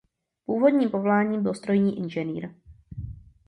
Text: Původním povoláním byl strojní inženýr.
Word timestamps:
Původním 0.45 0.89
povoláním 0.89 1.43
byl 1.43 1.53
strojní 1.53 1.97
inženýr. 1.99 2.49